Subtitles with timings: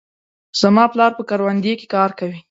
[0.61, 2.37] زما پلار په کروندې کې کار کوي.